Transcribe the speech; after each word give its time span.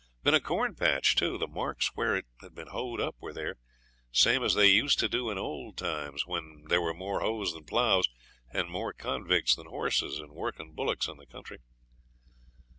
Been 0.23 0.33
a 0.33 0.41
corn 0.41 0.73
patch 0.73 1.15
too 1.15 1.37
the 1.37 1.47
marks 1.47 1.89
where 1.93 2.15
it 2.15 2.25
had 2.39 2.55
been 2.55 2.69
hoed 2.69 2.99
up 2.99 3.15
were 3.19 3.33
there, 3.33 3.57
same 4.11 4.41
as 4.41 4.55
they 4.55 4.65
used 4.65 4.97
to 4.97 5.07
do 5.07 5.29
in 5.29 5.37
old 5.37 5.77
times 5.77 6.25
when 6.25 6.63
there 6.69 6.81
were 6.81 6.95
more 6.95 7.19
hoes 7.19 7.53
than 7.53 7.65
ploughs 7.65 8.09
and 8.51 8.67
more 8.67 8.93
convicts 8.93 9.55
than 9.55 9.67
horses 9.67 10.17
and 10.17 10.31
working 10.33 10.73
bullocks 10.73 11.07
in 11.07 11.17
the 11.17 11.27
country. 11.27 11.59